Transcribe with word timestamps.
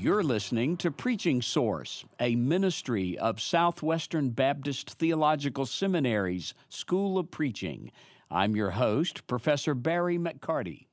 You're 0.00 0.22
listening 0.22 0.76
to 0.76 0.92
Preaching 0.92 1.42
Source, 1.42 2.04
a 2.20 2.36
ministry 2.36 3.18
of 3.18 3.40
Southwestern 3.40 4.30
Baptist 4.30 4.90
Theological 4.90 5.66
Seminary's 5.66 6.54
School 6.68 7.18
of 7.18 7.32
Preaching. 7.32 7.90
I'm 8.30 8.54
your 8.54 8.70
host, 8.70 9.26
Professor 9.26 9.74
Barry 9.74 10.16
McCarty. 10.16 10.86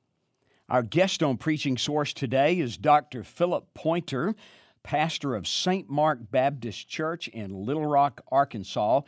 Our 0.68 0.82
guest 0.82 1.22
on 1.22 1.36
Preaching 1.36 1.78
Source 1.78 2.12
today 2.12 2.58
is 2.58 2.76
Dr. 2.76 3.22
Philip 3.22 3.72
Pointer, 3.74 4.34
pastor 4.82 5.36
of 5.36 5.46
St. 5.46 5.88
Mark 5.88 6.18
Baptist 6.32 6.88
Church 6.88 7.28
in 7.28 7.64
Little 7.64 7.86
Rock, 7.86 8.22
Arkansas. 8.32 9.02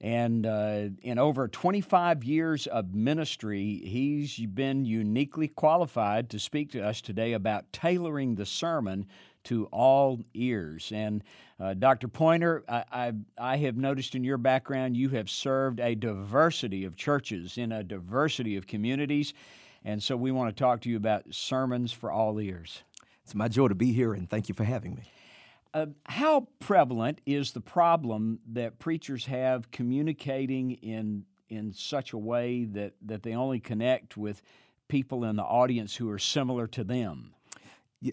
And 0.00 0.46
uh, 0.46 0.90
in 1.02 1.18
over 1.18 1.46
25 1.46 2.24
years 2.24 2.66
of 2.68 2.94
ministry, 2.94 3.82
he's 3.84 4.36
been 4.38 4.84
uniquely 4.86 5.48
qualified 5.48 6.30
to 6.30 6.38
speak 6.38 6.70
to 6.72 6.80
us 6.80 7.02
today 7.02 7.34
about 7.34 7.70
tailoring 7.72 8.36
the 8.36 8.46
sermon 8.46 9.06
to 9.44 9.66
all 9.66 10.20
ears. 10.34 10.92
And 10.94 11.22
uh, 11.58 11.74
Dr. 11.74 12.08
Pointer, 12.08 12.62
I, 12.68 12.84
I, 12.92 13.12
I, 13.38 13.56
have 13.58 13.76
noticed 13.76 14.14
in 14.14 14.24
your 14.24 14.38
background 14.38 14.96
you 14.96 15.10
have 15.10 15.28
served 15.28 15.80
a 15.80 15.94
diversity 15.94 16.84
of 16.84 16.96
churches 16.96 17.58
in 17.58 17.72
a 17.72 17.82
diversity 17.82 18.56
of 18.56 18.66
communities. 18.66 19.34
And 19.84 20.02
so 20.02 20.16
we 20.16 20.30
want 20.30 20.54
to 20.54 20.60
talk 20.62 20.80
to 20.82 20.90
you 20.90 20.96
about 20.96 21.24
sermons 21.30 21.92
for 21.92 22.10
all 22.10 22.40
ears. 22.40 22.82
It's 23.24 23.34
my 23.34 23.48
joy 23.48 23.68
to 23.68 23.74
be 23.74 23.92
here, 23.92 24.12
and 24.12 24.28
thank 24.28 24.48
you 24.48 24.54
for 24.54 24.64
having 24.64 24.94
me. 24.94 25.02
Uh, 25.72 25.86
how 26.06 26.48
prevalent 26.58 27.20
is 27.26 27.52
the 27.52 27.60
problem 27.60 28.40
that 28.52 28.78
preachers 28.78 29.26
have 29.26 29.70
communicating 29.70 30.72
in 30.72 31.24
in 31.50 31.72
such 31.72 32.12
a 32.12 32.18
way 32.18 32.64
that, 32.64 32.94
that 33.02 33.22
they 33.22 33.34
only 33.34 33.60
connect 33.60 34.16
with 34.16 34.40
people 34.88 35.24
in 35.24 35.36
the 35.36 35.42
audience 35.42 35.96
who 35.96 36.08
are 36.08 36.18
similar 36.18 36.66
to 36.68 36.84
them? 36.84 37.34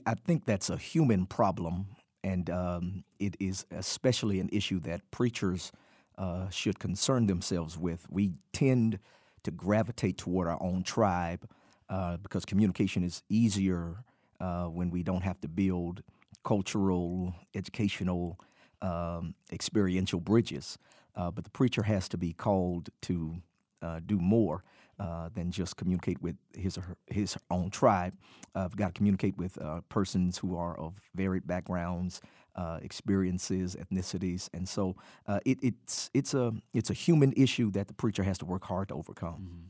I 0.06 0.16
think 0.16 0.46
that's 0.46 0.70
a 0.70 0.78
human 0.78 1.26
problem, 1.26 1.88
and 2.24 2.50
um, 2.50 3.04
it 3.20 3.38
is 3.40 3.66
especially 3.72 4.40
an 4.40 4.50
issue 4.52 4.80
that 4.82 5.10
preachers 5.12 5.72
uh, 6.18 6.50
should 6.50 6.80
concern 6.80 7.28
themselves 7.28 7.78
with. 7.78 8.06
We 8.10 8.34
tend 8.52 9.00
to 9.44 9.52
gravitate 9.52 10.18
toward 10.18 10.48
our 10.48 10.62
own 10.62 10.84
tribe 10.84 11.48
uh, 11.90 12.18
because 12.18 12.44
communication 12.44 13.04
is 13.04 13.24
easier 13.30 14.04
uh, 14.42 14.66
when 14.66 14.90
we 14.90 15.04
don't 15.04 15.22
have 15.22 15.40
to 15.42 15.48
build 15.48 16.04
cultural, 16.44 17.34
educational, 17.56 18.40
um, 18.82 19.36
experiential 19.52 20.20
bridges. 20.20 20.78
Uh, 21.16 21.32
but 21.32 21.46
the 21.46 21.50
preacher 21.50 21.84
has 21.84 22.10
to 22.10 22.18
be 22.18 22.34
called 22.34 22.90
to 23.02 23.36
uh, 23.82 24.00
do 24.06 24.20
more 24.20 24.64
uh, 25.00 25.30
than 25.34 25.52
just 25.52 25.78
communicate 25.78 26.22
with 26.22 26.36
his 26.56 26.78
or 26.78 26.82
her, 26.82 26.98
his 27.08 27.38
own 27.52 27.70
tribe. 27.70 28.14
I've 28.56 28.76
got 28.76 28.88
to 28.88 28.94
communicate 28.94 29.38
with 29.38 29.62
uh, 29.62 29.82
persons 29.90 30.38
who 30.38 30.58
are 30.58 30.78
of 30.80 31.00
varied 31.14 31.46
backgrounds, 31.46 32.22
uh, 32.56 32.80
experiences, 32.82 33.76
ethnicities, 33.76 34.50
and 34.54 34.68
so 34.68 34.96
uh, 35.28 35.40
it, 35.46 35.60
it's 35.62 36.10
it's 36.14 36.34
a 36.34 36.54
it's 36.74 36.90
a 36.90 36.94
human 36.94 37.34
issue 37.34 37.70
that 37.72 37.88
the 37.88 37.94
preacher 37.94 38.24
has 38.24 38.38
to 38.40 38.46
work 38.46 38.64
hard 38.66 38.88
to 38.90 38.96
overcome. 38.96 39.34
Mm-hmm. 39.34 39.68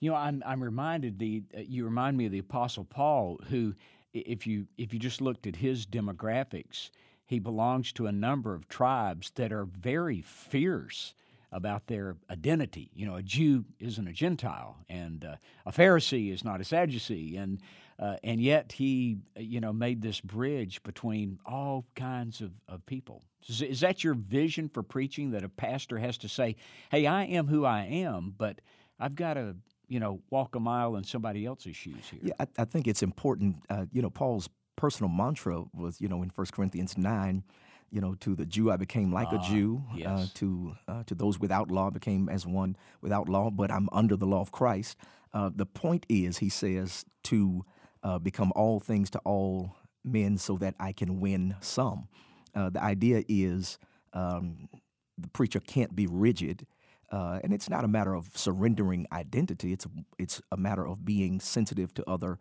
You 0.00 0.10
know, 0.10 0.16
I'm 0.16 0.42
I'm 0.44 0.62
reminded 0.62 1.18
the 1.18 1.44
you 1.56 1.84
remind 1.84 2.16
me 2.16 2.26
of 2.26 2.32
the 2.32 2.40
Apostle 2.40 2.84
Paul, 2.84 3.38
who 3.48 3.74
if 4.12 4.46
you 4.46 4.66
if 4.76 4.92
you 4.92 4.98
just 4.98 5.20
looked 5.20 5.46
at 5.46 5.56
his 5.56 5.86
demographics, 5.86 6.90
he 7.26 7.38
belongs 7.38 7.92
to 7.92 8.06
a 8.06 8.12
number 8.12 8.54
of 8.54 8.68
tribes 8.68 9.30
that 9.36 9.52
are 9.52 9.64
very 9.64 10.22
fierce 10.22 11.14
about 11.52 11.86
their 11.86 12.16
identity. 12.30 12.90
You 12.94 13.06
know, 13.06 13.16
a 13.16 13.22
Jew 13.22 13.64
isn't 13.78 14.06
a 14.06 14.12
Gentile, 14.12 14.76
and 14.88 15.24
uh, 15.24 15.36
a 15.66 15.72
Pharisee 15.72 16.32
is 16.32 16.44
not 16.44 16.60
a 16.60 16.64
Sadducee, 16.64 17.36
and 17.36 17.60
uh, 17.98 18.16
and 18.22 18.40
yet 18.40 18.72
he, 18.72 19.18
you 19.36 19.60
know, 19.60 19.72
made 19.72 20.02
this 20.02 20.20
bridge 20.20 20.82
between 20.84 21.38
all 21.44 21.84
kinds 21.96 22.40
of, 22.40 22.52
of 22.68 22.84
people. 22.86 23.24
Is, 23.48 23.62
is, 23.62 23.80
that 23.80 24.04
your 24.04 24.14
vision 24.14 24.68
for 24.68 24.82
preaching? 24.82 25.32
That 25.32 25.42
a 25.42 25.48
pastor 25.48 25.98
has 25.98 26.18
to 26.18 26.28
say, 26.28 26.56
"Hey, 26.90 27.06
I 27.06 27.24
am 27.24 27.46
who 27.46 27.64
I 27.64 27.82
am," 27.84 28.34
but 28.36 28.60
I've 29.00 29.14
got 29.14 29.34
to, 29.34 29.56
you 29.88 30.00
know, 30.00 30.20
walk 30.30 30.54
a 30.54 30.60
mile 30.60 30.96
in 30.96 31.04
somebody 31.04 31.46
else's 31.46 31.76
shoes 31.76 32.08
here. 32.10 32.20
Yeah, 32.22 32.34
I, 32.38 32.46
I 32.58 32.64
think 32.64 32.86
it's 32.86 33.02
important. 33.02 33.56
Uh, 33.70 33.86
you 33.92 34.02
know, 34.02 34.10
Paul's 34.10 34.48
personal 34.76 35.10
mantra 35.10 35.64
was, 35.74 36.00
you 36.00 36.08
know, 36.08 36.22
in 36.22 36.30
1 36.30 36.46
Corinthians 36.52 36.96
nine 36.96 37.42
you 37.90 38.00
know, 38.00 38.14
to 38.16 38.34
the 38.34 38.46
Jew 38.46 38.70
I 38.70 38.76
became 38.76 39.12
like 39.12 39.32
uh, 39.32 39.36
a 39.36 39.38
ah, 39.38 39.48
Jew. 39.48 39.84
Uh, 39.90 39.96
yes. 39.96 40.06
Uh, 40.06 40.26
to 40.34 40.76
uh, 40.86 41.02
to 41.04 41.14
those 41.14 41.38
without 41.38 41.70
law 41.70 41.90
became 41.90 42.28
as 42.28 42.46
one 42.46 42.76
without 43.00 43.28
law, 43.28 43.50
but 43.50 43.70
I'm 43.70 43.88
under 43.92 44.16
the 44.16 44.26
law 44.26 44.40
of 44.40 44.52
Christ. 44.52 44.96
Uh, 45.32 45.50
the 45.54 45.66
point 45.66 46.06
is, 46.08 46.38
he 46.38 46.48
says, 46.48 47.04
to 47.24 47.64
uh, 48.02 48.18
become 48.18 48.52
all 48.56 48.80
things 48.80 49.10
to 49.10 49.18
all 49.20 49.76
men, 50.04 50.38
so 50.38 50.56
that 50.56 50.74
I 50.80 50.92
can 50.92 51.20
win 51.20 51.56
some. 51.60 52.08
the 52.54 52.82
idea 52.82 53.22
is 53.28 53.78
um, 54.12 54.68
the 55.16 55.28
preacher 55.28 55.60
can't 55.60 55.94
be 55.94 56.06
rigid. 56.06 56.66
and 57.10 57.52
it's 57.52 57.68
not 57.68 57.84
a 57.84 57.88
matter 57.88 58.14
of 58.14 58.30
surrendering 58.34 59.06
identity. 59.12 59.72
It's 59.72 59.86
a, 59.86 59.90
it's 60.18 60.40
a 60.50 60.56
matter 60.56 60.86
of 60.86 61.04
being 61.04 61.40
sensitive 61.40 61.92
to 61.94 62.08
other 62.08 62.38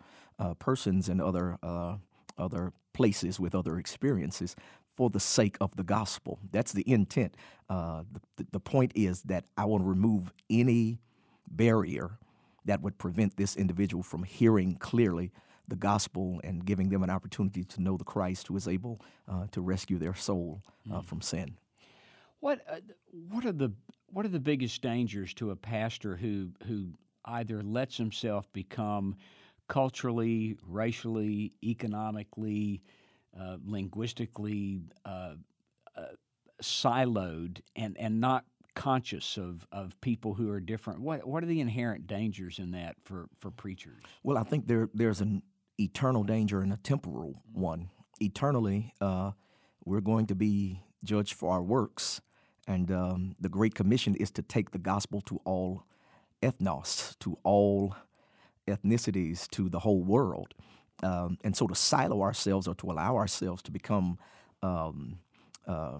persons 0.59 1.09
and 1.09 1.21
other 1.21 1.57
other 2.37 2.71
places 2.93 3.39
with 3.39 3.53
other 3.53 3.77
experiences 3.77 4.55
for 4.97 5.09
the 5.11 5.19
sake 5.19 5.57
of 5.61 5.75
the 5.75 5.83
gospel. 5.83 6.39
That's 6.51 6.73
the 6.73 6.83
intent. 6.91 7.35
Uh, 7.69 8.03
the, 8.35 8.47
the 8.51 8.59
point 8.59 8.91
is 8.95 9.21
that 9.23 9.45
I 9.55 9.65
want 9.65 9.83
to 9.83 9.87
remove 9.87 10.33
any 10.49 10.99
barrier 11.47 12.17
that 12.65 12.81
would 12.81 12.97
prevent 12.97 13.37
this 13.37 13.55
individual 13.55 14.03
from 14.03 14.23
hearing 14.23 14.75
clearly 14.75 15.31
the 15.67 15.75
gospel 15.75 16.41
and 16.43 16.65
giving 16.65 16.89
them 16.89 17.03
an 17.03 17.09
opportunity 17.09 17.63
to 17.63 17.81
know 17.81 17.95
the 17.95 18.03
Christ 18.03 18.47
who 18.47 18.57
is 18.57 18.67
able 18.67 18.99
uh, 19.27 19.45
to 19.51 19.61
rescue 19.61 19.99
their 19.99 20.15
soul 20.15 20.63
uh, 20.91 20.97
mm. 20.97 21.05
from 21.05 21.21
sin. 21.21 21.57
What 22.39 22.61
uh, 22.69 22.77
what 23.29 23.45
are 23.45 23.51
the 23.51 23.71
what 24.07 24.25
are 24.25 24.29
the 24.29 24.39
biggest 24.39 24.81
dangers 24.81 25.33
to 25.35 25.51
a 25.51 25.55
pastor 25.55 26.15
who 26.15 26.49
who 26.67 26.93
either 27.25 27.61
lets 27.61 27.97
himself 27.97 28.51
become 28.53 29.15
culturally, 29.67 30.57
racially, 30.65 31.53
economically 31.63 32.81
uh, 33.39 33.57
linguistically 33.65 34.81
uh, 35.05 35.33
uh, 35.95 36.01
siloed 36.61 37.61
and, 37.75 37.97
and 37.97 38.19
not 38.19 38.45
conscious 38.75 39.37
of, 39.37 39.65
of 39.71 39.99
people 40.01 40.35
who 40.35 40.51
are 40.51 40.59
different. 40.59 41.01
What, 41.01 41.27
what 41.27 41.43
are 41.43 41.47
the 41.47 41.61
inherent 41.61 42.07
dangers 42.07 42.59
in 42.59 42.71
that 42.71 42.95
for, 43.03 43.27
for 43.39 43.49
preachers? 43.49 44.03
Well, 44.23 44.37
I 44.37 44.43
think 44.43 44.67
there, 44.67 44.89
there's 44.93 45.21
an 45.21 45.41
eternal 45.79 46.23
danger 46.23 46.61
and 46.61 46.71
a 46.71 46.77
temporal 46.77 47.41
one. 47.51 47.89
Eternally, 48.19 48.93
uh, 49.01 49.31
we're 49.83 50.01
going 50.01 50.27
to 50.27 50.35
be 50.35 50.81
judged 51.03 51.33
for 51.33 51.51
our 51.51 51.61
works. 51.61 52.21
And 52.67 52.91
um, 52.91 53.35
the 53.39 53.49
Great 53.49 53.75
Commission 53.75 54.15
is 54.15 54.29
to 54.31 54.41
take 54.41 54.71
the 54.71 54.77
gospel 54.77 55.21
to 55.21 55.39
all 55.45 55.83
ethnos, 56.43 57.17
to 57.19 57.37
all 57.43 57.95
ethnicities, 58.67 59.49
to 59.51 59.69
the 59.69 59.79
whole 59.79 60.03
world. 60.03 60.53
Um, 61.03 61.37
and 61.43 61.55
so 61.55 61.67
to 61.67 61.75
silo 61.75 62.21
ourselves 62.21 62.67
or 62.67 62.75
to 62.75 62.91
allow 62.91 63.15
ourselves 63.15 63.61
to 63.63 63.71
become 63.71 64.17
um, 64.63 65.19
uh, 65.67 65.99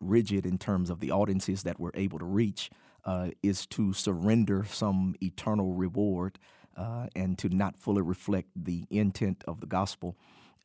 rigid 0.00 0.46
in 0.46 0.58
terms 0.58 0.90
of 0.90 1.00
the 1.00 1.10
audiences 1.10 1.64
that 1.64 1.78
we're 1.78 1.90
able 1.94 2.18
to 2.18 2.24
reach 2.24 2.70
uh, 3.04 3.30
is 3.42 3.66
to 3.66 3.92
surrender 3.92 4.64
some 4.64 5.14
eternal 5.22 5.74
reward 5.74 6.38
uh, 6.76 7.06
and 7.16 7.38
to 7.38 7.48
not 7.48 7.76
fully 7.76 8.02
reflect 8.02 8.48
the 8.56 8.84
intent 8.90 9.42
of 9.46 9.60
the 9.60 9.66
gospel 9.66 10.16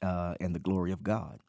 uh, 0.02 0.36
and 0.40 0.54
the 0.54 0.60
glory 0.60 0.92
of 0.92 1.04
God. 1.04 1.40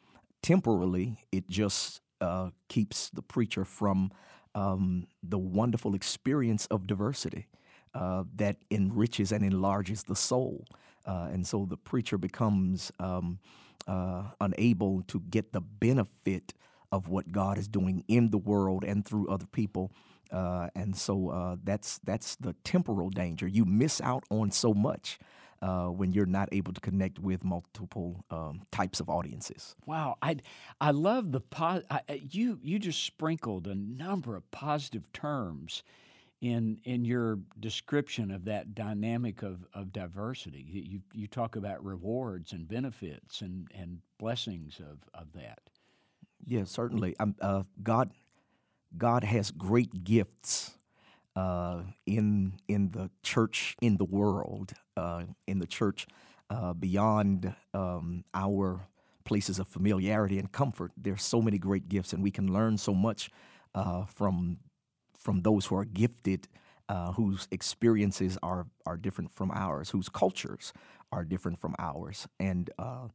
Temporarily, 0.43 1.19
it 1.33 1.49
just 1.49 2.01
uh, 2.21 2.51
keeps 2.69 3.11
the 3.11 3.23
preacher 3.23 3.65
from 3.65 4.11
um, 4.55 5.07
the 5.23 5.39
wonderful 5.39 5.95
experience 5.95 6.67
of 6.67 6.87
diversity 6.87 7.49
uh, 7.95 8.25
that 8.37 8.57
enriches 8.71 9.33
and 9.33 9.45
enlarges 9.45 10.05
the 10.05 10.17
soul. 10.17 10.65
Uh, 11.07 11.29
and 11.33 11.47
so 11.47 11.67
the 11.69 11.77
preacher 11.77 12.19
becomes 12.19 12.91
um, 12.99 13.39
uh, 13.87 14.25
unable 14.41 15.03
to 15.03 15.21
get 15.21 15.53
the 15.53 15.61
benefit 15.61 16.55
of 16.91 17.09
what 17.09 17.33
God 17.33 17.59
is 17.59 17.69
doing 17.69 18.05
in 18.09 18.31
the 18.31 18.39
world 18.39 18.85
and 18.85 19.05
through 19.05 19.29
other 19.29 19.47
people. 19.47 19.93
Uh, 20.31 20.69
and 20.75 20.97
so 20.97 21.29
uh, 21.29 21.57
that's 21.63 21.99
that's 22.05 22.37
the 22.37 22.55
temporal 22.65 23.11
danger. 23.11 23.47
You 23.47 23.65
miss 23.65 24.01
out 24.01 24.25
on 24.31 24.51
so 24.51 24.73
much 24.73 25.19
uh, 25.61 25.87
when 25.87 26.13
you're 26.13 26.27
not 26.27 26.49
able 26.53 26.73
to 26.73 26.81
connect 26.81 27.19
with 27.19 27.45
multiple 27.45 28.25
um, 28.31 28.63
types 28.71 29.01
of 29.01 29.09
audiences. 29.09 29.75
Wow, 29.87 30.17
I 30.23 30.37
I 30.81 30.91
love 30.91 31.33
the 31.33 31.41
po- 31.41 31.83
I, 31.91 32.01
you 32.31 32.59
you 32.63 32.79
just 32.79 33.03
sprinkled 33.05 33.67
a 33.67 33.75
number 33.75 34.37
of 34.37 34.51
positive 34.51 35.13
terms 35.13 35.83
in 36.45 36.79
in 36.85 37.05
your 37.07 37.39
description 37.59 38.31
of 38.31 38.45
that 38.45 38.75
dynamic 38.75 39.43
of, 39.43 39.65
of 39.73 39.93
diversity. 39.93 40.63
You 40.69 41.01
you 41.13 41.27
talk 41.27 41.57
about 41.57 41.83
rewards 41.85 42.53
and 42.53 42.69
benefits 42.69 43.41
and, 43.41 43.69
and 43.75 43.99
blessings 44.19 44.79
of, 44.79 44.99
of 45.15 45.33
that. 45.33 45.61
Yeah, 46.47 46.65
certainly. 46.65 47.17
Uh, 47.41 47.63
God 47.83 48.11
God 48.97 49.25
has 49.25 49.51
great 49.51 50.05
gifts 50.05 50.79
uh, 51.35 51.83
in 52.07 52.55
in 52.69 52.91
the 52.91 53.11
church 53.23 53.75
in 53.81 53.97
the 53.97 54.05
world 54.05 54.75
uh, 54.99 55.23
in 55.47 55.61
the 55.61 55.67
church 55.67 56.07
uh, 56.51 56.75
beyond 56.75 57.55
um, 57.73 58.23
our 58.35 58.87
places 59.25 59.59
of 59.59 59.67
familiarity 59.67 60.39
and 60.39 60.53
comfort. 60.53 60.93
There's 60.99 61.23
so 61.23 61.41
many 61.41 61.57
great 61.57 61.89
gifts, 61.89 62.13
and 62.13 62.23
we 62.23 62.31
can 62.31 62.53
learn 62.53 62.77
so 62.77 62.93
much 62.93 63.31
uh, 63.75 64.05
from 64.05 64.59
from 65.25 65.41
those 65.41 65.67
who 65.67 65.77
are 65.77 65.87
gifted, 65.87 66.47
uh, 66.89 67.13
whose 67.13 67.49
experiences 67.51 68.39
are 68.43 68.67
are 68.85 68.97
different 68.97 69.33
from 69.33 69.51
ours, 69.51 69.91
whose 69.91 70.09
cultures 70.09 70.73
are 71.11 71.25
different 71.25 71.59
from 71.59 71.75
ours, 71.79 72.29
and 72.39 72.71
uh, 72.79 73.09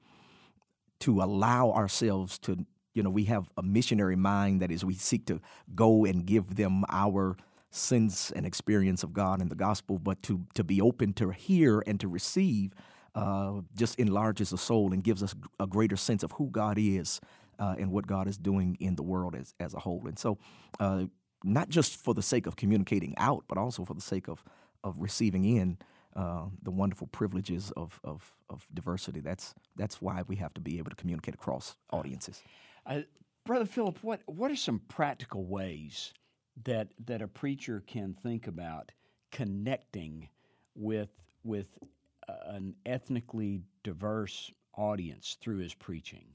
to 0.99 1.21
allow 1.21 1.71
ourselves 1.71 2.39
to, 2.39 2.65
you 2.93 3.03
know, 3.03 3.09
we 3.09 3.25
have 3.25 3.51
a 3.57 3.61
missionary 3.61 4.15
mind 4.15 4.61
that 4.61 4.71
is 4.71 4.83
we 4.83 4.95
seek 4.95 5.25
to 5.27 5.39
go 5.75 6.03
and 6.03 6.25
give 6.25 6.55
them 6.55 6.83
our 6.89 7.37
sense 7.71 8.31
and 8.31 8.45
experience 8.45 9.03
of 9.03 9.13
God 9.13 9.39
and 9.39 9.51
the 9.51 9.55
gospel, 9.55 9.99
but 9.99 10.23
to 10.23 10.47
to 10.55 10.63
be 10.63 10.81
open 10.81 11.13
to 11.13 11.29
hear 11.29 11.83
and 11.85 11.99
to 11.99 12.07
receive 12.07 12.73
uh, 13.15 13.61
just 13.75 13.99
enlarges 13.99 14.49
the 14.49 14.57
soul 14.57 14.93
and 14.93 15.03
gives 15.03 15.21
us 15.21 15.35
a 15.59 15.67
greater 15.67 15.95
sense 15.97 16.23
of 16.23 16.31
who 16.33 16.49
God 16.49 16.77
is 16.79 17.19
uh, 17.59 17.75
and 17.77 17.91
what 17.91 18.07
God 18.07 18.27
is 18.27 18.37
doing 18.37 18.77
in 18.79 18.95
the 18.95 19.03
world 19.03 19.35
as, 19.35 19.53
as 19.59 19.73
a 19.73 19.79
whole. 19.79 20.07
And 20.07 20.17
so, 20.17 20.37
uh, 20.79 21.05
not 21.43 21.69
just 21.69 21.97
for 21.97 22.13
the 22.13 22.21
sake 22.21 22.47
of 22.47 22.55
communicating 22.55 23.13
out, 23.17 23.45
but 23.47 23.57
also 23.57 23.85
for 23.85 23.93
the 23.93 24.01
sake 24.01 24.27
of, 24.27 24.43
of 24.83 24.95
receiving 24.99 25.45
in 25.45 25.77
uh, 26.15 26.45
the 26.63 26.71
wonderful 26.71 27.07
privileges 27.07 27.71
of, 27.77 27.99
of, 28.03 28.35
of, 28.49 28.67
diversity. 28.73 29.19
That's, 29.19 29.53
that's 29.75 30.01
why 30.01 30.23
we 30.27 30.35
have 30.37 30.53
to 30.55 30.61
be 30.61 30.77
able 30.77 30.89
to 30.89 30.95
communicate 30.95 31.35
across 31.35 31.77
audiences. 31.91 32.41
Uh, 32.85 33.01
Brother 33.45 33.65
Philip, 33.65 33.99
what, 34.01 34.21
what 34.25 34.51
are 34.51 34.55
some 34.55 34.81
practical 34.87 35.45
ways 35.45 36.13
that, 36.63 36.89
that 37.05 37.21
a 37.21 37.27
preacher 37.27 37.83
can 37.85 38.15
think 38.21 38.47
about 38.47 38.91
connecting 39.31 40.29
with, 40.75 41.09
with 41.43 41.67
an 42.47 42.75
ethnically 42.85 43.61
diverse 43.83 44.51
audience 44.75 45.37
through 45.39 45.57
his 45.57 45.73
preaching? 45.73 46.25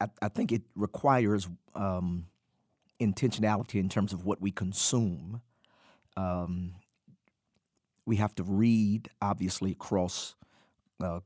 I, 0.00 0.06
I 0.22 0.28
think 0.28 0.52
it 0.52 0.62
requires 0.74 1.48
um, 1.74 2.26
intentionality 3.00 3.76
in 3.76 3.88
terms 3.88 4.12
of 4.12 4.24
what 4.24 4.40
we 4.40 4.50
consume. 4.50 5.42
Um, 6.16 6.74
we 8.06 8.16
have 8.16 8.34
to 8.36 8.42
read, 8.42 9.08
obviously, 9.22 9.72
across 9.72 10.34
uh, 11.02 11.20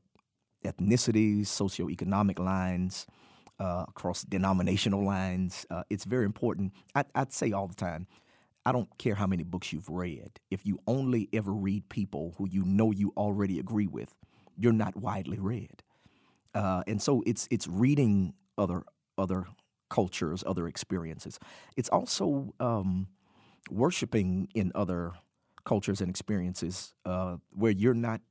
ethnicities, 0.63 1.43
socioeconomic 1.43 2.39
lines, 2.39 3.07
uh, 3.59 3.85
across 3.87 4.23
denominational 4.23 5.03
lines. 5.03 5.65
Uh, 5.69 5.83
it's 5.89 6.05
very 6.05 6.25
important. 6.25 6.73
I, 6.93 7.03
I'd 7.13 7.33
say 7.33 7.51
all 7.51 7.67
the 7.67 7.75
time 7.75 8.07
I 8.65 8.71
don't 8.71 8.89
care 8.97 9.15
how 9.15 9.27
many 9.27 9.43
books 9.43 9.71
you've 9.71 9.89
read. 9.89 10.39
If 10.49 10.65
you 10.65 10.79
only 10.87 11.29
ever 11.31 11.51
read 11.53 11.87
people 11.89 12.33
who 12.37 12.49
you 12.49 12.63
know 12.65 12.91
you 12.91 13.13
already 13.15 13.59
agree 13.59 13.85
with, 13.85 14.15
you're 14.57 14.73
not 14.73 14.95
widely 14.95 15.37
read. 15.37 15.83
Uh, 16.55 16.83
and 16.87 17.01
so 17.01 17.21
it's 17.27 17.47
it's 17.51 17.67
reading 17.67 18.33
other 18.57 18.83
other 19.17 19.45
cultures, 19.89 20.43
other 20.45 20.67
experiences. 20.67 21.39
It's 21.77 21.89
also 21.89 22.53
um, 22.59 23.07
worshiping 23.69 24.49
in 24.53 24.71
other 24.75 25.13
cultures 25.65 26.01
and 26.01 26.09
experiences 26.09 26.93
uh, 27.05 27.37
where 27.51 27.71
you're 27.71 27.93
not 27.93 28.21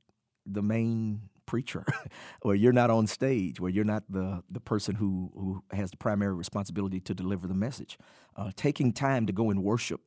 the 0.45 0.61
main 0.61 1.29
preacher, 1.45 1.85
or 2.41 2.55
you're 2.55 2.73
not 2.73 2.89
on 2.89 3.07
stage, 3.07 3.59
where 3.59 3.71
you're 3.71 3.85
not 3.85 4.03
the 4.09 4.43
the 4.49 4.59
person 4.59 4.95
who 4.95 5.31
who 5.35 5.63
has 5.71 5.91
the 5.91 5.97
primary 5.97 6.33
responsibility 6.33 6.99
to 6.99 7.13
deliver 7.13 7.47
the 7.47 7.53
message. 7.53 7.97
Uh, 8.35 8.51
taking 8.55 8.93
time 8.93 9.25
to 9.25 9.33
go 9.33 9.49
and 9.49 9.63
worship 9.63 10.01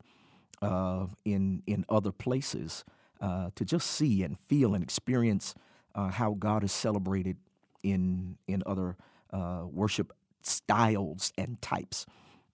uh, 0.63 1.07
in 1.25 1.63
in 1.67 1.85
other 1.89 2.13
places 2.13 2.85
uh, 3.21 3.51
to 3.55 3.65
just 3.65 3.91
see 3.91 4.23
and 4.23 4.39
feel 4.39 4.75
and 4.75 4.83
experience 4.83 5.55
uh, 5.95 6.11
how 6.11 6.35
God 6.39 6.65
is 6.65 6.73
celebrated 6.73 7.37
in 7.83 8.39
in 8.47 8.63
other 8.67 8.97
uh, 9.33 9.65
worship 9.71 10.13
styles 10.43 11.33
and 11.39 11.61
types. 11.61 12.07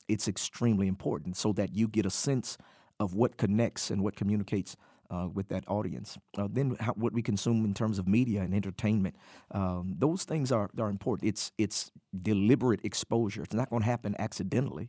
It's 0.08 0.28
extremely 0.28 0.86
important 0.86 1.36
so 1.36 1.52
that 1.54 1.74
you 1.74 1.88
get 1.88 2.06
a 2.06 2.10
sense 2.10 2.58
of 3.00 3.14
what 3.14 3.36
connects 3.36 3.90
and 3.90 4.02
what 4.02 4.16
communicates 4.16 4.76
uh, 5.10 5.28
with 5.32 5.48
that 5.48 5.64
audience. 5.68 6.18
Uh, 6.36 6.48
then 6.50 6.76
how, 6.80 6.92
what 6.92 7.12
we 7.12 7.22
consume 7.22 7.64
in 7.64 7.74
terms 7.74 7.98
of 7.98 8.08
media 8.08 8.40
and 8.42 8.54
entertainment, 8.54 9.14
um, 9.50 9.94
those 9.98 10.24
things 10.24 10.50
are, 10.50 10.70
are 10.78 10.88
important. 10.88 11.28
It's 11.28 11.52
it's 11.58 11.90
deliberate 12.22 12.80
exposure. 12.84 13.42
It's 13.42 13.54
not 13.54 13.70
going 13.70 13.82
to 13.82 13.88
happen 13.88 14.14
accidentally. 14.18 14.88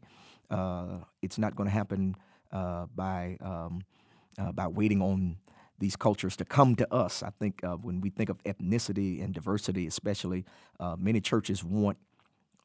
Uh, 0.50 1.00
it's 1.22 1.38
not 1.38 1.56
going 1.56 1.68
to 1.68 1.74
happen 1.74 2.16
uh, 2.52 2.86
by 2.96 3.38
um, 3.42 3.82
uh, 4.40 4.52
by 4.52 4.68
waiting 4.68 5.02
on 5.02 5.38
these 5.80 5.96
cultures 5.96 6.38
to 6.38 6.46
come 6.46 6.76
to 6.76 6.94
us. 6.94 7.22
I 7.22 7.32
think 7.32 7.62
uh, 7.64 7.76
when 7.76 8.00
we 8.00 8.10
think 8.10 8.30
of 8.30 8.42
ethnicity 8.44 9.22
and 9.22 9.34
diversity, 9.34 9.88
especially, 9.88 10.46
many 10.98 11.20
churches 11.20 11.64
want 11.66 11.98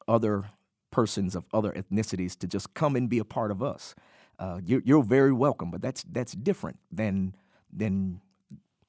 other 0.07 0.49
persons 0.91 1.35
of 1.35 1.47
other 1.53 1.71
ethnicities 1.71 2.37
to 2.37 2.47
just 2.47 2.73
come 2.73 2.95
and 2.95 3.09
be 3.09 3.19
a 3.19 3.25
part 3.25 3.51
of 3.51 3.63
us. 3.63 3.95
Uh, 4.37 4.59
you're, 4.65 4.81
you're, 4.83 5.03
very 5.03 5.31
welcome, 5.31 5.69
but 5.71 5.81
that's 5.81 6.03
that's 6.11 6.33
different 6.33 6.79
than 6.91 7.35
than 7.71 8.19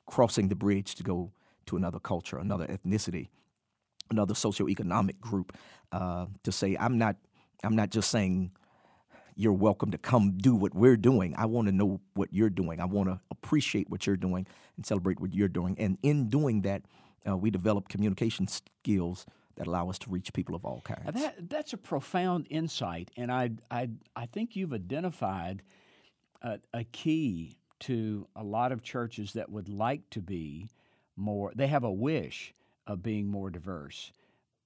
crossing 0.06 0.48
the 0.48 0.54
bridge 0.54 0.94
to 0.94 1.02
go 1.02 1.30
to 1.66 1.76
another 1.76 1.98
culture, 1.98 2.38
another 2.38 2.66
ethnicity, 2.66 3.28
another 4.10 4.34
socioeconomic 4.34 5.20
group. 5.20 5.56
Uh, 5.92 6.26
to 6.42 6.50
say 6.50 6.76
I'm 6.80 6.96
not 6.96 7.16
I'm 7.62 7.76
not 7.76 7.90
just 7.90 8.10
saying 8.10 8.52
you're 9.36 9.52
welcome 9.52 9.90
to 9.90 9.98
come 9.98 10.36
do 10.38 10.54
what 10.54 10.74
we're 10.74 10.96
doing. 10.96 11.34
I 11.36 11.46
want 11.46 11.68
to 11.68 11.72
know 11.72 12.00
what 12.14 12.32
you're 12.32 12.50
doing. 12.50 12.80
I 12.80 12.84
want 12.84 13.08
to 13.08 13.20
appreciate 13.30 13.88
what 13.90 14.06
you're 14.06 14.16
doing 14.16 14.46
and 14.76 14.84
celebrate 14.84 15.20
what 15.20 15.34
you're 15.34 15.48
doing. 15.48 15.76
And 15.78 15.98
in 16.02 16.28
doing 16.28 16.62
that, 16.62 16.82
uh, 17.26 17.36
we 17.36 17.50
develop 17.50 17.88
communication 17.88 18.46
skills 18.48 19.26
that 19.56 19.66
allow 19.66 19.90
us 19.90 19.98
to 20.00 20.10
reach 20.10 20.32
people 20.32 20.54
of 20.54 20.64
all 20.64 20.80
kinds. 20.82 21.20
That, 21.20 21.50
that's 21.50 21.72
a 21.72 21.78
profound 21.78 22.46
insight, 22.50 23.10
and 23.16 23.30
I, 23.30 23.50
I, 23.70 23.90
I 24.14 24.26
think 24.26 24.56
you've 24.56 24.72
identified 24.72 25.62
a, 26.42 26.58
a 26.72 26.84
key 26.84 27.56
to 27.80 28.28
a 28.36 28.44
lot 28.44 28.72
of 28.72 28.82
churches 28.82 29.32
that 29.32 29.50
would 29.50 29.68
like 29.68 30.08
to 30.10 30.20
be 30.20 30.68
more. 31.16 31.52
They 31.54 31.66
have 31.66 31.84
a 31.84 31.92
wish 31.92 32.54
of 32.86 33.02
being 33.02 33.28
more 33.28 33.50
diverse, 33.50 34.12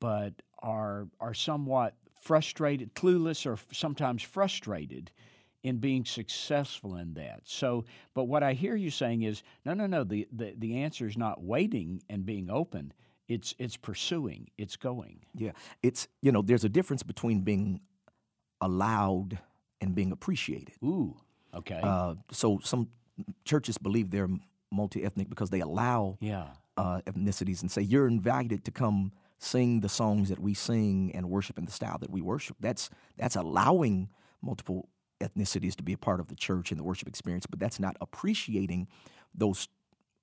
but 0.00 0.34
are 0.58 1.08
are 1.20 1.34
somewhat 1.34 1.94
frustrated, 2.20 2.94
clueless, 2.94 3.46
or 3.46 3.58
sometimes 3.72 4.22
frustrated 4.22 5.10
in 5.62 5.78
being 5.78 6.04
successful 6.04 6.96
in 6.96 7.14
that. 7.14 7.40
So, 7.44 7.84
but 8.14 8.24
what 8.24 8.42
I 8.42 8.52
hear 8.52 8.76
you 8.76 8.90
saying 8.90 9.22
is, 9.22 9.42
no, 9.64 9.74
no, 9.74 9.86
no. 9.86 10.04
The 10.04 10.28
the, 10.32 10.54
the 10.56 10.82
answer 10.82 11.06
is 11.06 11.16
not 11.16 11.42
waiting 11.42 12.02
and 12.08 12.24
being 12.24 12.50
open. 12.50 12.92
It's 13.28 13.54
it's 13.58 13.76
pursuing. 13.76 14.50
It's 14.56 14.76
going. 14.76 15.20
Yeah, 15.34 15.52
it's 15.82 16.08
you 16.22 16.32
know, 16.32 16.42
there's 16.42 16.64
a 16.64 16.68
difference 16.68 17.02
between 17.02 17.40
being 17.40 17.80
allowed 18.60 19.38
and 19.80 19.94
being 19.94 20.12
appreciated. 20.12 20.74
Ooh, 20.82 21.16
okay. 21.54 21.80
Uh, 21.82 22.14
so 22.30 22.60
some 22.62 22.88
churches 23.44 23.78
believe 23.78 24.10
they're 24.10 24.28
multi 24.70 25.04
ethnic 25.04 25.28
because 25.28 25.50
they 25.50 25.60
allow 25.60 26.18
yeah. 26.20 26.48
uh, 26.76 27.00
ethnicities 27.06 27.62
and 27.62 27.70
say 27.70 27.82
you're 27.82 28.08
invited 28.08 28.64
to 28.64 28.70
come 28.70 29.12
sing 29.38 29.80
the 29.80 29.88
songs 29.88 30.28
that 30.28 30.38
we 30.38 30.54
sing 30.54 31.12
and 31.14 31.28
worship 31.28 31.58
in 31.58 31.64
the 31.64 31.72
style 31.72 31.98
that 31.98 32.10
we 32.10 32.20
worship. 32.20 32.56
That's 32.60 32.90
that's 33.16 33.36
allowing 33.36 34.08
multiple 34.42 34.88
ethnicities 35.20 35.74
to 35.76 35.82
be 35.82 35.92
a 35.92 35.98
part 35.98 36.20
of 36.20 36.28
the 36.28 36.34
church 36.34 36.70
and 36.70 36.78
the 36.78 36.84
worship 36.84 37.08
experience, 37.08 37.46
but 37.46 37.58
that's 37.58 37.80
not 37.80 37.96
appreciating 38.00 38.88
those 39.34 39.68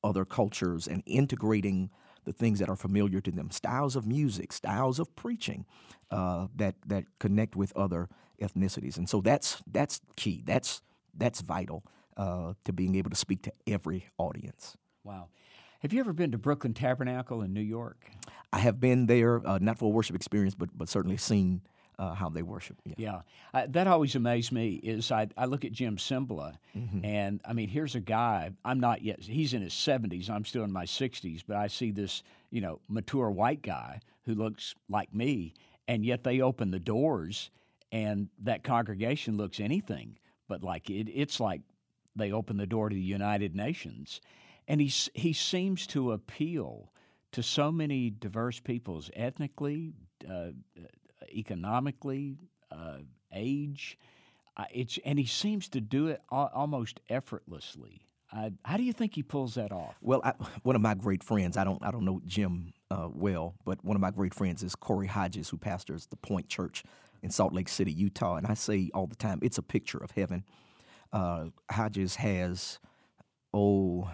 other 0.04 0.26
cultures 0.26 0.88
and 0.88 1.02
integrating 1.06 1.90
the 2.26 2.34
things 2.34 2.60
that 2.60 2.70
are 2.70 2.76
familiar 2.76 3.22
to 3.22 3.32
them, 3.32 3.52
styles 3.52 3.96
of 3.96 4.06
music, 4.08 4.52
styles 4.54 5.00
of 5.00 5.16
preaching 5.16 5.66
uh, 6.12 6.48
that 6.56 6.76
that 6.86 7.06
connect 7.20 7.56
with 7.56 7.76
other 7.76 8.10
ethnicities, 8.42 8.98
and 8.98 9.10
so 9.10 9.22
that's 9.22 9.62
that's 9.72 10.02
key. 10.16 10.44
That's 10.46 10.82
that's 11.16 11.42
vital 11.42 11.84
uh, 12.18 12.54
to 12.66 12.74
being 12.74 12.96
able 12.96 13.10
to 13.10 13.16
speak 13.16 13.42
to 13.44 13.54
every 13.68 14.10
audience. 14.18 14.78
Wow. 15.04 15.30
Have 15.80 15.92
you 15.92 16.00
ever 16.00 16.14
been 16.14 16.32
to 16.32 16.38
Brooklyn 16.38 16.74
Tabernacle 16.74 17.42
in 17.42 17.54
New 17.54 17.62
York? 17.62 18.10
I 18.54 18.60
have 18.60 18.80
been 18.80 19.08
there, 19.08 19.46
uh, 19.46 19.60
not 19.60 19.78
for 19.78 19.86
a 19.86 19.90
worship 19.90 20.16
experience, 20.16 20.56
but 20.56 20.70
but 20.78 20.90
certainly 20.90 21.18
seen 21.18 21.62
uh, 22.00 22.14
how 22.14 22.30
they 22.30 22.42
worship. 22.42 22.78
Yeah, 22.86 22.94
yeah. 22.98 23.22
Uh, 23.54 23.68
that 23.70 23.88
always 23.88 24.16
amazed 24.16 24.52
me. 24.52 24.76
Is 24.76 25.12
I, 25.12 25.28
I 25.38 25.46
look 25.46 25.66
at 25.66 25.72
Jim 25.72 25.98
Cymbala, 25.98 26.56
mm-hmm. 26.78 27.06
and 27.06 27.42
I 27.46 27.54
mean, 27.54 27.70
here's 27.70 27.96
a 27.96 28.00
guy. 28.00 28.52
I'm 28.64 28.80
not 28.80 29.02
yet. 29.02 29.22
He's 29.22 29.54
in 29.54 29.62
his 29.62 29.74
70s. 29.74 30.30
I'm 30.30 30.46
still 30.46 30.64
in 30.64 30.72
my 30.72 30.86
60s, 30.86 31.44
but 31.48 31.58
I 31.58 31.68
see 31.68 31.92
this, 31.92 32.24
you 32.52 32.62
know, 32.62 32.80
mature 32.88 33.30
white 33.30 33.62
guy 33.62 34.00
who 34.26 34.36
looks 34.36 34.76
like 34.90 35.14
me, 35.14 35.54
and 35.88 36.06
yet 36.06 36.24
they 36.24 36.42
open 36.42 36.72
the 36.72 36.80
doors, 36.80 37.52
and 37.92 38.30
that 38.44 38.64
congregation 38.64 39.38
looks 39.38 39.60
anything 39.60 40.18
but 40.50 40.64
like 40.64 40.90
it. 40.90 41.10
It's 41.10 41.40
like 41.40 41.62
they 42.16 42.32
open 42.32 42.58
the 42.58 42.68
door 42.68 42.90
to 42.90 42.96
the 42.96 43.02
United 43.02 43.56
Nations 43.56 44.22
and 44.68 44.80
he 44.82 44.92
he 45.14 45.34
seems 45.34 45.88
to 45.88 46.12
appeal 46.12 46.92
to 47.32 47.44
so 47.44 47.72
many 47.72 48.10
diverse 48.12 48.60
peoples, 48.60 49.10
ethnically, 49.16 49.92
uh, 50.30 50.50
economically, 51.32 52.38
uh, 52.72 52.98
age. 53.34 53.98
Uh, 54.56 54.66
it's 54.72 55.00
and 55.04 55.18
he 55.18 55.26
seems 55.26 55.68
to 55.70 55.82
do 55.82 56.08
it 56.08 56.22
almost 56.32 57.00
effortlessly. 57.10 58.06
how 58.64 58.78
do 58.78 58.84
you 58.84 58.94
think 58.94 59.16
he 59.16 59.24
pulls 59.24 59.56
that 59.56 59.72
off? 59.72 59.96
Well, 60.02 60.22
I, 60.24 60.34
one 60.64 60.76
of 60.76 60.82
my 60.82 60.94
great 60.94 61.24
friends, 61.24 61.58
I 61.58 61.64
don't 61.64 61.84
I 61.84 61.92
don't 61.92 62.06
know 62.06 62.22
Jim 62.26 62.74
uh, 62.92 63.10
well, 63.12 63.56
but 63.66 63.84
one 63.84 63.96
of 63.96 64.02
my 64.02 64.12
great 64.12 64.34
friends 64.34 64.62
is 64.62 64.76
Corey 64.76 65.08
Hodges, 65.08 65.50
who 65.50 65.58
pastors 65.58 66.06
the 66.08 66.18
Point 66.18 66.48
Church 66.48 66.84
in 67.24 67.32
Salt 67.32 67.54
Lake 67.54 67.70
City, 67.70 67.92
Utah. 67.92 68.36
And 68.36 68.46
I 68.46 68.54
say 68.54 68.92
all 68.94 69.08
the 69.08 69.16
time, 69.16 69.40
it's 69.42 69.58
a 69.58 69.64
picture 69.64 69.98
of 69.98 70.12
heaven. 70.12 70.44
Uh, 71.12 71.46
Hodges 71.72 72.18
has, 72.18 72.80
oh, 73.54 74.10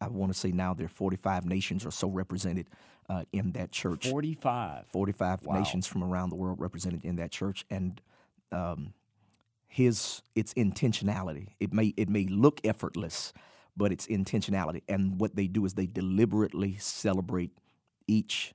I 0.00 0.08
want 0.08 0.32
to 0.32 0.38
say 0.38 0.50
now 0.52 0.74
there 0.74 0.86
are 0.86 0.88
45 0.88 1.44
nations 1.44 1.84
or 1.84 1.90
so 1.90 2.08
represented 2.08 2.68
uh, 3.08 3.24
in 3.32 3.52
that 3.52 3.72
church. 3.72 4.08
45. 4.08 4.86
45 4.88 5.42
wow. 5.42 5.58
nations 5.58 5.86
from 5.86 6.02
around 6.02 6.30
the 6.30 6.36
world 6.36 6.60
represented 6.60 7.04
in 7.04 7.16
that 7.16 7.30
church. 7.30 7.66
And 7.70 8.00
um, 8.52 8.94
his 9.70 10.22
its 10.34 10.52
intentionality. 10.54 11.50
It 11.60 11.72
may 11.72 11.94
it 11.96 12.08
may 12.08 12.26
look 12.26 12.60
effortless, 12.64 13.32
but 13.76 13.92
it's 13.92 14.06
intentionality. 14.08 14.82
And 14.88 15.20
what 15.20 15.36
they 15.36 15.46
do 15.46 15.64
is 15.64 15.74
they 15.74 15.86
deliberately 15.86 16.76
celebrate 16.78 17.52
each 18.08 18.52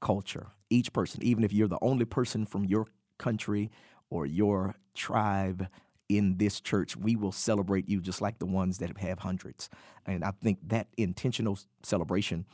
culture, 0.00 0.48
each 0.70 0.92
person, 0.94 1.22
even 1.22 1.44
if 1.44 1.52
you're 1.52 1.68
the 1.68 1.78
only 1.82 2.06
person 2.06 2.46
from 2.46 2.64
your 2.64 2.86
country 3.18 3.70
or 4.08 4.24
your 4.24 4.74
tribe 4.94 5.68
in 6.08 6.38
this 6.38 6.60
church, 6.60 6.96
we 6.96 7.16
will 7.16 7.32
celebrate 7.32 7.88
you 7.88 8.00
just 8.00 8.20
like 8.20 8.38
the 8.38 8.46
ones 8.46 8.78
that 8.78 8.96
have 8.98 9.20
hundreds. 9.20 9.68
And 10.06 10.24
I 10.24 10.32
think 10.42 10.58
that 10.68 10.88
intentional 10.96 11.58
celebration 11.82 12.46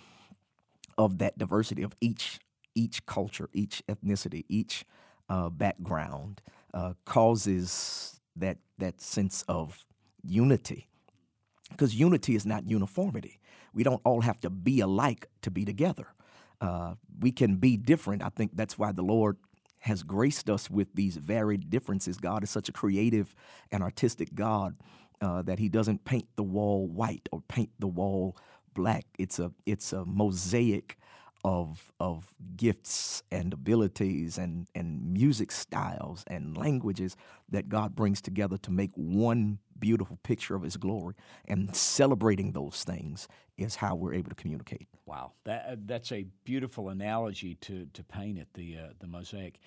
of 0.99 1.18
that 1.18 1.38
diversity 1.38 1.82
of 1.82 1.94
each 2.00 2.40
each 2.76 3.06
culture, 3.06 3.49
each 3.52 3.84
ethnicity, 3.88 4.44
each 4.49 4.84
uh, 5.28 5.49
background 5.49 6.42
uh, 6.73 6.94
causes 7.04 8.20
that 8.37 8.58
that 8.78 9.00
sense 9.00 9.44
of 9.49 9.84
unity. 10.23 10.88
Because 11.70 11.94
unity 11.94 12.34
is 12.34 12.44
not 12.44 12.68
uniformity. 12.68 13.40
We 13.73 13.82
don't 13.82 14.00
all 14.04 14.20
have 14.20 14.40
to 14.40 14.50
be 14.50 14.80
alike 14.80 15.28
to 15.42 15.50
be 15.50 15.64
together. 15.64 16.08
Uh, 16.61 16.94
we 17.20 17.32
can 17.32 17.56
be 17.56 17.76
different. 17.76 18.23
I 18.23 18.28
think 18.28 18.52
that's 18.54 18.78
why 18.78 18.92
the 18.92 19.02
Lord 19.02 19.37
has 19.85 20.03
graced 20.03 20.49
us 20.49 20.71
with 20.71 20.88
these 20.95 21.17
varied 21.17 21.69
differences. 21.69 22.17
God 22.17 22.43
is 22.43 22.49
such 22.49 22.71
a 22.71 22.73
creative 22.73 23.35
and 23.71 23.83
artistic 23.83 24.35
God 24.35 24.76
uh, 25.21 25.43
that 25.43 25.59
He 25.59 25.69
doesn't 25.69 26.07
paint 26.07 26.26
the 26.37 26.43
wall 26.43 26.88
white 26.88 27.29
or 27.31 27.43
paint 27.49 27.71
the 27.79 27.87
wall 27.87 28.35
black. 28.73 29.05
It's 29.19 29.38
a 29.38 29.53
it's 29.67 29.93
a 29.93 30.07
mosaic 30.07 30.97
of 31.45 31.93
of 32.00 32.35
gifts 32.57 33.23
and 33.31 33.53
abilities 33.53 34.38
and 34.38 34.69
and 34.75 35.12
music 35.12 35.53
styles 35.53 36.25
and 36.29 36.57
languages 36.57 37.14
that 37.50 37.69
God 37.69 37.95
brings 37.95 38.23
together 38.23 38.57
to 38.57 38.71
make 38.71 38.93
one 38.95 39.59
beautiful 39.85 40.19
picture 40.23 40.55
of 40.55 40.62
his 40.62 40.79
glory 40.79 41.14
and 41.47 41.76
celebrating 41.76 42.53
those 42.53 42.85
things 42.85 43.29
is 43.59 43.76
how 43.76 43.95
we're 43.95 44.14
able 44.14 44.31
to 44.31 44.35
communicate. 44.35 44.88
Wow. 45.05 45.33
That 45.45 45.67
uh, 45.69 45.76
that's 45.85 46.11
a 46.11 46.25
beautiful 46.45 46.88
analogy 46.88 47.57
to 47.67 47.87
to 47.93 48.03
paint 48.03 48.38
it 48.38 48.49
the 48.55 48.79
uh, 48.79 48.88
the 49.00 49.07
mosaic. 49.07 49.61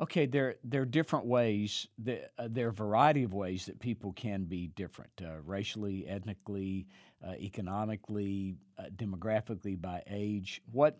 Okay, 0.00 0.26
there 0.26 0.56
there 0.64 0.82
are 0.82 0.92
different 1.00 1.26
ways. 1.26 1.86
That, 1.98 2.32
uh, 2.36 2.48
there 2.50 2.66
are 2.66 2.70
a 2.70 2.84
variety 2.88 3.22
of 3.22 3.32
ways 3.32 3.66
that 3.66 3.78
people 3.78 4.12
can 4.12 4.44
be 4.44 4.66
different, 4.74 5.12
uh, 5.22 5.40
racially, 5.44 6.08
ethnically, 6.08 6.88
uh, 7.24 7.34
economically, 7.34 8.56
uh, 8.76 8.84
demographically, 8.96 9.80
by 9.80 10.02
age. 10.08 10.62
What 10.72 10.98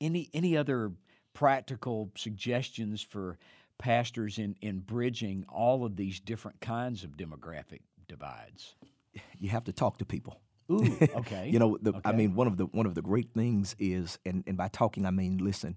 any 0.00 0.30
any 0.32 0.56
other 0.56 0.92
practical 1.34 2.12
suggestions 2.16 3.02
for 3.02 3.38
pastors 3.80 4.38
in 4.38 4.56
in 4.60 4.80
bridging 4.80 5.44
all 5.48 5.84
of 5.84 5.96
these 5.96 6.20
different 6.20 6.60
kinds 6.60 7.04
of 7.04 7.16
demographic 7.16 7.80
divides? 8.08 8.74
You 9.38 9.50
have 9.50 9.64
to 9.64 9.72
talk 9.72 9.98
to 9.98 10.04
people. 10.04 10.40
Ooh, 10.70 10.96
okay. 11.16 11.48
you 11.48 11.58
know, 11.58 11.76
the, 11.82 11.90
okay. 11.90 12.00
I 12.04 12.12
mean, 12.12 12.34
one 12.34 12.46
of 12.46 12.56
the 12.56 12.66
one 12.66 12.86
of 12.86 12.94
the 12.94 13.02
great 13.02 13.32
things 13.34 13.74
is, 13.78 14.18
and, 14.24 14.44
and 14.46 14.56
by 14.56 14.68
talking 14.68 15.06
I 15.06 15.10
mean 15.10 15.38
listen. 15.38 15.76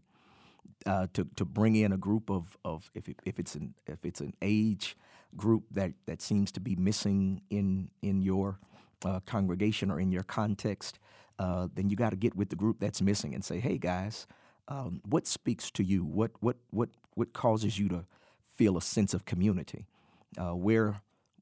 Uh, 0.85 1.07
to 1.13 1.25
to 1.37 1.45
bring 1.45 1.77
in 1.77 1.93
a 1.93 1.97
group 1.97 2.29
of 2.29 2.57
of 2.65 2.91
if 2.93 3.07
it, 3.07 3.17
if 3.25 3.39
it's 3.39 3.55
an 3.55 3.73
if 3.87 4.03
it's 4.03 4.19
an 4.19 4.33
age 4.41 4.97
group 5.37 5.63
that 5.71 5.93
that 6.07 6.21
seems 6.21 6.51
to 6.51 6.59
be 6.59 6.75
missing 6.75 7.41
in 7.49 7.89
in 8.01 8.21
your 8.21 8.59
uh, 9.05 9.19
congregation 9.25 9.89
or 9.89 9.99
in 9.99 10.11
your 10.11 10.23
context, 10.23 10.99
uh, 11.39 11.67
then 11.73 11.89
you 11.89 11.95
got 11.95 12.11
to 12.11 12.15
get 12.15 12.35
with 12.35 12.49
the 12.49 12.55
group 12.55 12.79
that's 12.79 13.01
missing 13.01 13.33
and 13.33 13.43
say, 13.43 13.59
hey 13.59 13.77
guys, 13.77 14.27
um, 14.67 15.01
what 15.05 15.27
speaks 15.27 15.71
to 15.71 15.83
you? 15.83 16.03
What 16.03 16.31
what 16.39 16.57
what 16.71 16.89
what 17.15 17.33
causes 17.33 17.77
you 17.77 17.89
to 17.89 18.05
feel 18.55 18.77
a 18.77 18.81
sense 18.81 19.13
of 19.13 19.25
community? 19.25 19.85
Uh, 20.37 20.55
where 20.55 20.95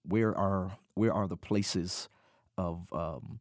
where 0.08 0.36
are 0.38 0.78
where 0.96 1.14
are 1.14 1.28
the 1.28 1.38
places 1.38 2.10
of 2.58 2.92
um, 2.92 3.40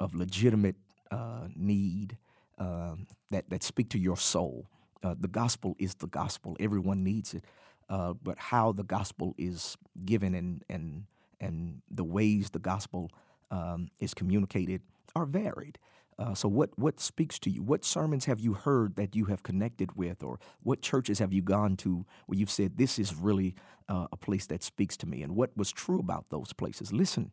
of 0.00 0.14
legitimate 0.14 0.76
uh, 1.10 1.48
need 1.56 2.16
um, 2.58 3.06
that 3.30 3.48
that 3.50 3.62
speak 3.62 3.88
to 3.90 3.98
your 3.98 4.16
soul? 4.16 4.66
Uh, 5.02 5.14
the 5.18 5.28
gospel 5.28 5.74
is 5.78 5.94
the 5.96 6.06
gospel. 6.06 6.56
Everyone 6.60 7.02
needs 7.02 7.34
it, 7.34 7.44
uh, 7.88 8.12
but 8.22 8.38
how 8.38 8.72
the 8.72 8.84
gospel 8.84 9.34
is 9.38 9.76
given 10.04 10.34
and 10.34 10.64
and 10.68 11.04
and 11.40 11.82
the 11.90 12.04
ways 12.04 12.50
the 12.50 12.58
gospel 12.58 13.10
um, 13.50 13.88
is 13.98 14.14
communicated 14.14 14.82
are 15.16 15.26
varied. 15.26 15.78
Uh, 16.22 16.34
so, 16.34 16.48
what, 16.48 16.70
what 16.78 17.00
speaks 17.00 17.38
to 17.40 17.50
you? 17.50 17.62
What 17.62 17.84
sermons 17.84 18.26
have 18.26 18.38
you 18.38 18.52
heard 18.52 18.94
that 18.94 19.16
you 19.16 19.24
have 19.26 19.42
connected 19.42 19.96
with, 19.96 20.22
or 20.22 20.38
what 20.62 20.80
churches 20.80 21.18
have 21.18 21.32
you 21.32 21.42
gone 21.42 21.76
to 21.78 22.06
where 22.26 22.38
you've 22.38 22.50
said, 22.50 22.76
This 22.76 22.98
is 22.98 23.14
really 23.16 23.56
uh, 23.88 24.06
a 24.12 24.16
place 24.16 24.46
that 24.46 24.62
speaks 24.62 24.96
to 24.98 25.06
me? 25.06 25.22
And 25.22 25.34
what 25.34 25.56
was 25.56 25.72
true 25.72 25.98
about 25.98 26.30
those 26.30 26.52
places? 26.52 26.92
Listen, 26.92 27.32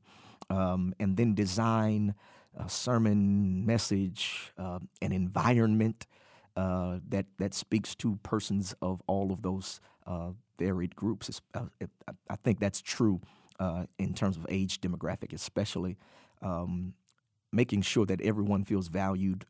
um, 0.49 0.95
and 0.99 1.17
then 1.17 1.35
design 1.35 2.15
a 2.57 2.67
sermon, 2.67 3.63
message, 3.63 4.53
uh, 4.57 4.79
an 5.03 5.11
environment 5.11 6.07
uh, 6.57 6.97
that, 7.09 7.27
that 7.37 7.53
speaks 7.53 7.93
to 7.95 8.17
persons 8.23 8.73
of 8.81 9.03
all 9.05 9.31
of 9.31 9.43
those 9.43 9.79
uh, 10.07 10.31
varied 10.57 10.95
groups. 10.95 11.39
Uh, 11.53 11.65
I 12.27 12.35
think 12.37 12.59
that's 12.59 12.81
true 12.81 13.21
in 13.99 14.13
terms 14.13 14.37
of 14.37 14.45
age 14.49 14.79
demographic, 14.81 15.33
especially. 15.33 15.97
Um, 16.41 16.93
making 17.51 17.81
sure 17.81 18.05
that 18.05 18.21
everyone 18.21 18.63
feels 18.63 18.87
valued 18.87 19.45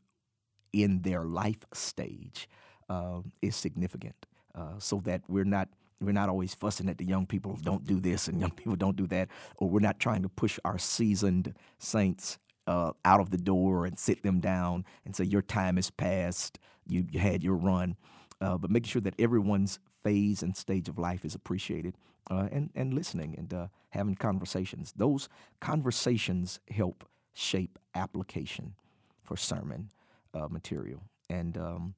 in 0.71 1.01
their 1.01 1.23
life 1.23 1.65
stage 1.73 2.47
uh, 2.89 3.21
is 3.41 3.55
significant, 3.55 4.25
uh, 4.55 4.79
so 4.79 5.01
that 5.05 5.21
we're 5.27 5.45
not 5.45 5.69
we're 6.01 6.13
not 6.13 6.29
always 6.29 6.53
fussing 6.53 6.87
at 6.87 6.97
the 6.97 7.05
young 7.05 7.25
people 7.25 7.57
don't 7.61 7.85
do 7.85 7.99
this 7.99 8.29
and 8.29 8.39
young 8.39 8.51
people 8.51 8.75
don't 8.75 8.95
do 8.95 9.05
that, 9.07 9.27
or 9.57 9.69
we're 9.69 9.81
not 9.81 9.99
trying 9.99 10.21
to 10.21 10.29
push 10.29 10.57
our 10.63 10.77
seasoned 10.77 11.53
saints 11.77 12.37
uh, 12.67 12.91
out 13.03 13.19
of 13.19 13.31
the 13.31 13.37
door 13.37 13.85
and 13.85 13.99
sit 13.99 14.23
them 14.23 14.39
down 14.39 14.85
and 15.03 15.15
say 15.15 15.25
your 15.25 15.41
time 15.41 15.77
is 15.77 15.89
past, 15.89 16.59
you, 16.87 17.05
you 17.11 17.19
had 17.19 17.43
your 17.43 17.55
run, 17.55 17.97
uh, 18.39 18.57
but 18.57 18.71
making 18.71 18.87
sure 18.87 19.01
that 19.01 19.15
everyone's 19.19 19.79
phase 20.03 20.41
and 20.41 20.55
stage 20.55 20.87
of 20.87 20.97
life 20.97 21.25
is 21.25 21.35
appreciated. 21.35 21.97
Uh, 22.31 22.47
and, 22.51 22.69
and 22.75 22.93
listening 22.93 23.33
and 23.35 23.51
uh, 23.55 23.67
having 23.89 24.13
conversations. 24.13 24.93
Those 24.95 25.29
conversations 25.59 26.59
help 26.69 27.03
shape 27.39 27.79
application 27.95 28.75
for 29.23 29.37
sermon 29.37 29.89
uh, 30.33 30.47
material. 30.49 31.01
And 31.29 31.57
um, 31.57 31.95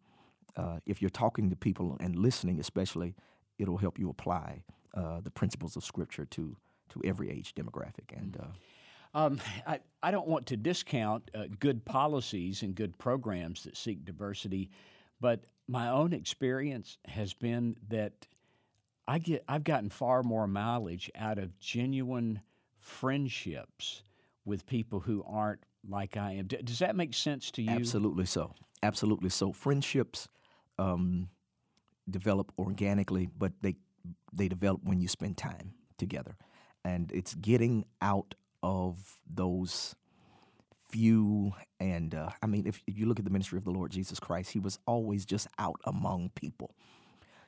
uh, 0.55 0.77
if 0.85 1.01
you're 1.01 1.09
talking 1.09 1.49
to 1.49 1.55
people 1.55 1.97
and 1.99 2.15
listening, 2.15 2.59
especially, 2.59 3.15
it'll 3.57 3.77
help 3.77 3.97
you 3.97 4.09
apply 4.09 4.63
uh, 4.93 5.21
the 5.21 5.31
principles 5.31 5.75
of 5.75 5.83
Scripture 5.83 6.25
to 6.25 6.55
to 6.89 7.01
every 7.05 7.31
age 7.31 7.55
demographic. 7.55 8.11
And 8.15 8.37
uh, 8.37 9.17
um, 9.17 9.39
I, 9.65 9.79
I 10.03 10.11
don't 10.11 10.27
want 10.27 10.47
to 10.47 10.57
discount 10.57 11.31
uh, 11.33 11.45
good 11.57 11.85
policies 11.85 12.63
and 12.63 12.75
good 12.75 12.97
programs 12.97 13.63
that 13.63 13.77
seek 13.77 14.03
diversity, 14.03 14.69
but 15.21 15.45
my 15.69 15.87
own 15.87 16.11
experience 16.11 16.97
has 17.05 17.33
been 17.33 17.77
that 17.87 18.27
I 19.07 19.19
get 19.19 19.43
I've 19.47 19.63
gotten 19.63 19.89
far 19.89 20.21
more 20.21 20.47
mileage 20.47 21.09
out 21.15 21.39
of 21.39 21.57
genuine 21.59 22.41
friendships 22.79 24.03
with 24.45 24.65
people 24.65 24.99
who 24.99 25.23
aren't 25.27 25.61
like 25.87 26.17
I 26.17 26.33
am. 26.33 26.47
does 26.47 26.79
that 26.79 26.95
make 26.95 27.13
sense 27.13 27.51
to 27.51 27.61
you? 27.61 27.71
Absolutely 27.71 28.25
so. 28.25 28.53
Absolutely 28.83 29.29
so. 29.29 29.51
Friendships 29.51 30.27
um, 30.77 31.29
develop 32.09 32.51
organically, 32.57 33.29
but 33.37 33.53
they 33.61 33.75
they 34.33 34.47
develop 34.47 34.81
when 34.83 34.99
you 34.99 35.07
spend 35.07 35.37
time 35.37 35.73
together, 35.97 36.35
and 36.83 37.11
it's 37.11 37.33
getting 37.35 37.85
out 38.01 38.35
of 38.63 39.17
those 39.31 39.95
few 40.89 41.53
and 41.79 42.13
uh, 42.13 42.29
I 42.43 42.47
mean, 42.47 42.67
if, 42.67 42.81
if 42.85 42.97
you 42.97 43.05
look 43.05 43.17
at 43.17 43.25
the 43.25 43.31
ministry 43.31 43.57
of 43.57 43.63
the 43.63 43.71
Lord 43.71 43.91
Jesus 43.91 44.19
Christ, 44.19 44.51
he 44.51 44.59
was 44.59 44.77
always 44.85 45.25
just 45.25 45.47
out 45.57 45.79
among 45.85 46.31
people, 46.35 46.75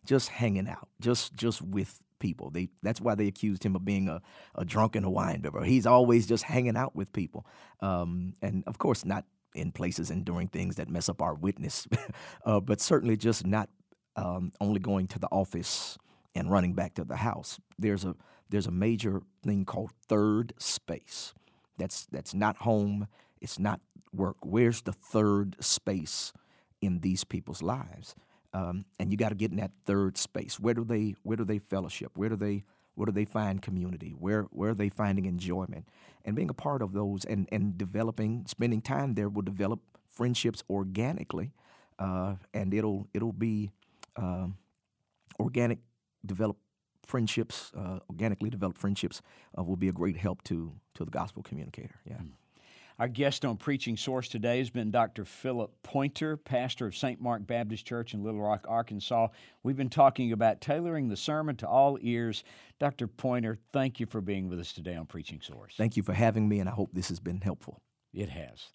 just 0.06 0.30
hanging 0.30 0.68
out, 0.68 0.88
just 1.00 1.36
just 1.36 1.62
with 1.62 2.00
people. 2.24 2.50
They 2.50 2.70
that's 2.82 3.02
why 3.02 3.16
they 3.16 3.28
accused 3.28 3.64
him 3.64 3.76
of 3.76 3.84
being 3.84 4.08
a, 4.08 4.22
a 4.56 4.64
drunk 4.64 4.96
and 4.96 5.06
a 5.06 5.10
wine 5.10 5.42
bibber. 5.42 5.64
He's 5.64 5.86
always 5.86 6.26
just 6.26 6.46
hanging 6.46 6.78
out 6.78 6.96
with 6.96 7.12
people, 7.12 7.46
um, 7.82 8.34
and 8.42 8.64
of 8.66 8.78
course 8.78 9.04
not 9.04 9.26
in 9.54 9.72
places 9.74 10.10
and 10.10 10.24
doing 10.26 10.48
things 10.48 10.78
that 10.78 10.90
mess 10.90 11.10
up 11.10 11.22
our 11.22 11.36
witness, 11.36 11.86
uh, 12.46 12.62
but 12.62 12.80
certainly 12.80 13.18
just 13.18 13.46
not 13.46 13.70
um, 14.16 14.54
only 14.62 14.80
going 14.80 15.08
to 15.08 15.20
the 15.20 15.28
office 15.28 15.98
and 16.34 16.50
running 16.50 16.74
back 16.74 16.96
to 16.96 17.04
the 17.04 17.18
house. 17.18 17.60
There's 17.78 18.06
a 18.06 18.16
there's 18.50 18.68
a 18.68 18.72
major 18.72 19.22
thing 19.44 19.66
called 19.66 19.92
third 20.08 20.54
space. 20.58 21.34
That's 21.78 22.06
that's 22.06 22.34
not 22.34 22.58
home. 22.58 23.08
It's 23.42 23.60
not 23.60 23.82
work. 24.14 24.38
Where's 24.42 24.84
the 24.84 24.94
third 24.94 25.58
space 25.60 26.32
in 26.84 27.00
these 27.00 27.24
people's 27.24 27.62
lives. 27.62 28.16
Um, 28.54 28.86
and 29.00 29.12
you 29.12 29.18
got 29.18 29.30
to 29.30 29.36
get 29.36 29.52
in 29.52 29.58
that 29.58 29.72
third 29.86 30.18
space. 30.18 30.60
Where 30.60 30.74
do 30.74 30.84
they 30.84 31.16
where 31.24 31.38
do 31.38 31.44
they 31.44 31.60
fellowship? 31.60 32.12
Where 32.16 32.30
do 32.30 32.36
they 32.36 32.64
where 32.96 33.06
do 33.06 33.12
they 33.12 33.26
find 33.26 33.62
community? 33.62 34.16
Where 34.18 34.44
where 34.52 34.72
are 34.72 34.76
they 34.76 34.90
finding 34.90 35.26
enjoyment? 35.26 35.88
And 36.26 36.36
being 36.36 36.50
a 36.50 36.54
part 36.54 36.82
of 36.82 36.94
those 36.94 37.26
and 37.26 37.48
and 37.52 37.78
developing, 37.78 38.46
spending 38.48 38.82
time 38.82 39.16
there 39.16 39.30
will 39.30 39.42
develop 39.42 39.80
friendships 40.08 40.64
organically, 40.70 41.52
uh, 41.98 42.36
and 42.54 42.74
it'll 42.74 43.08
it'll 43.14 43.34
be 43.34 43.72
um, 44.16 44.58
organic 45.40 45.80
develop 46.26 46.58
friendships, 47.06 47.72
uh, 47.76 48.00
organically 48.10 48.50
developed 48.50 48.78
friendships, 48.78 49.22
uh, 49.58 49.64
will 49.64 49.76
be 49.76 49.90
a 49.90 49.92
great 49.92 50.18
help 50.18 50.44
to 50.44 50.74
to 50.94 51.04
the 51.04 51.12
gospel 51.12 51.42
communicator. 51.44 52.00
Yeah. 52.06 52.18
Mm. 52.18 52.32
Our 53.04 53.10
guest 53.10 53.44
on 53.44 53.58
Preaching 53.58 53.98
Source 53.98 54.30
today 54.30 54.60
has 54.60 54.70
been 54.70 54.90
Dr. 54.90 55.26
Philip 55.26 55.74
Pointer, 55.84 56.38
pastor 56.38 56.86
of 56.86 56.96
St. 56.96 57.20
Mark 57.20 57.46
Baptist 57.46 57.86
Church 57.86 58.14
in 58.14 58.24
Little 58.24 58.40
Rock, 58.40 58.66
Arkansas. 58.66 59.28
We've 59.62 59.76
been 59.76 59.90
talking 59.90 60.32
about 60.32 60.62
tailoring 60.62 61.10
the 61.10 61.18
sermon 61.18 61.58
to 61.58 61.68
all 61.68 61.98
ears. 62.00 62.46
Dr. 62.80 63.08
Pointer, 63.08 63.58
thank 63.74 64.00
you 64.00 64.06
for 64.06 64.22
being 64.22 64.48
with 64.48 64.58
us 64.58 64.72
today 64.72 64.96
on 64.96 65.06
Preaching 65.06 65.42
Source. 65.42 65.74
Thank 65.76 65.98
you 65.98 66.04
for 66.04 66.14
having 66.14 66.48
me, 66.48 66.62
and 66.62 66.70
I 66.70 66.72
hope 66.72 66.92
this 66.94 67.10
has 67.10 67.20
been 67.20 67.42
helpful. 67.42 67.82
It 68.14 68.30
has. 68.30 68.70